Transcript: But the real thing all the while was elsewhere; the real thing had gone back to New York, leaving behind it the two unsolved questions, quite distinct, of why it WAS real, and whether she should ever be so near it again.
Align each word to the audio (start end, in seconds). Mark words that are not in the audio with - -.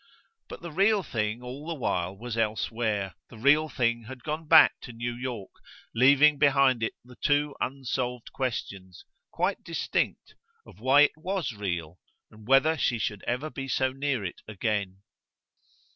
But 0.47 0.63
the 0.63 0.71
real 0.71 1.03
thing 1.03 1.43
all 1.43 1.67
the 1.67 1.75
while 1.75 2.17
was 2.17 2.35
elsewhere; 2.35 3.13
the 3.29 3.37
real 3.37 3.69
thing 3.69 4.05
had 4.05 4.23
gone 4.23 4.47
back 4.47 4.79
to 4.81 4.91
New 4.91 5.13
York, 5.13 5.51
leaving 5.93 6.39
behind 6.39 6.81
it 6.81 6.93
the 7.05 7.17
two 7.17 7.55
unsolved 7.61 8.33
questions, 8.33 9.05
quite 9.29 9.63
distinct, 9.63 10.33
of 10.65 10.79
why 10.79 11.01
it 11.01 11.11
WAS 11.17 11.53
real, 11.53 11.99
and 12.31 12.47
whether 12.47 12.79
she 12.79 12.97
should 12.97 13.21
ever 13.27 13.51
be 13.51 13.67
so 13.67 13.91
near 13.91 14.25
it 14.25 14.41
again. 14.47 15.03